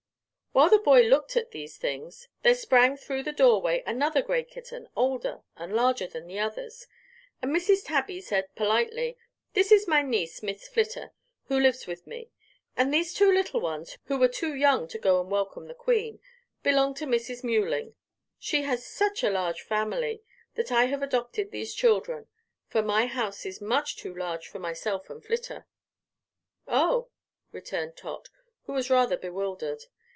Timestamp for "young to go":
14.53-15.21